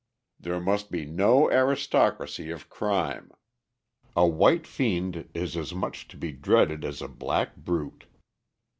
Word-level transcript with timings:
"There 0.39 0.59
must 0.59 0.89
be 0.89 1.05
no 1.05 1.51
aristocracy 1.51 2.49
of 2.49 2.69
crime: 2.69 3.29
a 4.15 4.25
white 4.25 4.65
fiend 4.65 5.29
is 5.35 5.55
as 5.55 5.75
much 5.75 6.07
to 6.07 6.17
be 6.17 6.31
dreaded 6.31 6.83
as 6.83 7.03
a 7.03 7.07
black 7.07 7.55
brute." 7.55 8.05